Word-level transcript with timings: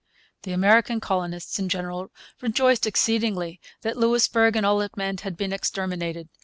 The 0.41 0.51
American 0.51 0.99
colonists 0.99 1.59
in 1.59 1.69
general 1.69 2.09
rejoiced 2.41 2.87
exceedingly 2.87 3.61
that 3.83 3.97
Louisbourg 3.97 4.55
and 4.55 4.65
all 4.65 4.81
it 4.81 4.97
meant 4.97 5.21
had 5.21 5.37
been 5.37 5.53
exterminated. 5.53 6.27